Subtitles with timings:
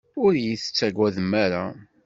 [0.23, 1.63] Ur iyi-tettagadem ara.